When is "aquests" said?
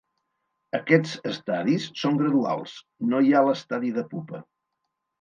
0.77-1.13